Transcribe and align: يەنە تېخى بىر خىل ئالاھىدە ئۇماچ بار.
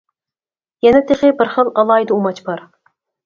يەنە 0.85 1.01
تېخى 1.11 1.29
بىر 1.41 1.51
خىل 1.57 1.69
ئالاھىدە 1.81 2.17
ئۇماچ 2.17 2.41
بار. 2.51 2.65